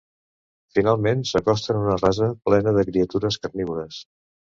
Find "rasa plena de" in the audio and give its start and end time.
1.99-2.87